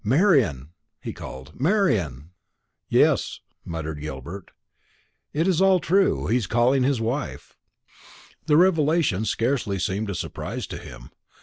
"Marian!" 0.03 0.69
he 0.99 1.13
called. 1.13 1.59
"Marian!" 1.61 2.31
"Yes," 2.89 3.41
muttered 3.63 4.01
Gilbert, 4.01 4.49
"it 5.31 5.47
is 5.47 5.61
all 5.61 5.79
true. 5.79 6.25
He 6.25 6.37
is 6.37 6.47
calling 6.47 6.81
his 6.81 6.99
wife." 6.99 7.55
The 8.47 8.57
revelation 8.57 9.25
scarcely 9.25 9.77
seemed 9.77 10.09
a 10.09 10.15
surprise 10.15 10.65
to 10.65 10.79
him. 10.79 11.11